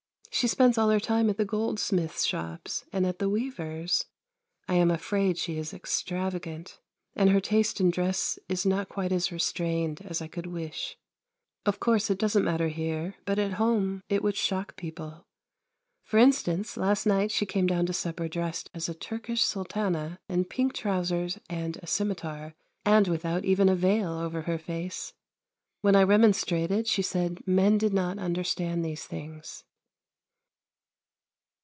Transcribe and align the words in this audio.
She 0.33 0.47
spends 0.47 0.75
all 0.77 0.89
her 0.89 0.99
time 0.99 1.29
at 1.29 1.37
the 1.37 1.45
goldsmiths' 1.45 2.25
shops 2.25 2.85
and 2.91 3.05
at 3.05 3.19
the 3.19 3.29
weavers' 3.29 4.05
I 4.67 4.73
am 4.75 4.89
afraid 4.89 5.37
she 5.37 5.55
is 5.59 5.73
extravagant: 5.73 6.79
and 7.15 7.29
her 7.29 7.41
taste 7.41 7.79
in 7.79 7.91
dress 7.91 8.39
is 8.49 8.65
not 8.65 8.89
quite 8.89 9.11
as 9.11 9.31
restrained 9.31 10.01
as 10.03 10.19
I 10.19 10.27
could 10.27 10.47
wish. 10.47 10.97
Of 11.65 11.79
course 11.79 12.09
it 12.09 12.17
doesn't 12.17 12.45
matter 12.45 12.69
here, 12.69 13.17
but 13.25 13.37
at 13.37 13.53
home 13.55 14.01
it 14.09 14.23
would 14.23 14.35
shock 14.37 14.75
people. 14.77 15.27
For 16.01 16.17
instance, 16.17 16.75
last 16.75 17.05
night 17.05 17.29
she 17.29 17.45
came 17.45 17.67
down 17.67 17.85
to 17.87 17.93
supper 17.93 18.27
dressed 18.27 18.71
as 18.73 18.89
a 18.89 18.95
Turkish 18.95 19.43
Sultana 19.43 20.17
in 20.29 20.45
pink 20.45 20.73
trousers 20.73 21.39
and 21.51 21.77
a 21.83 21.87
scimitar, 21.87 22.55
and 22.83 23.07
without 23.07 23.45
even 23.45 23.69
a 23.69 23.75
veil 23.75 24.13
over 24.13 24.43
her 24.43 24.57
face. 24.57 25.13
When 25.81 25.95
I 25.95 26.01
remonstrated 26.01 26.87
she 26.87 27.03
said 27.03 27.45
men 27.45 27.77
did 27.77 27.93
not 27.93 28.17
understand 28.17 28.83
these 28.83 29.05
things. 29.05 29.65